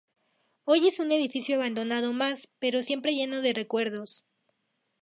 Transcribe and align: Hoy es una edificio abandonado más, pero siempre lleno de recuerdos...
Hoy 0.63 0.87
es 0.87 0.99
una 0.99 1.13
edificio 1.13 1.57
abandonado 1.57 2.11
más, 2.11 2.47
pero 2.57 2.81
siempre 2.81 3.13
lleno 3.13 3.41
de 3.41 3.53
recuerdos... 3.53 4.25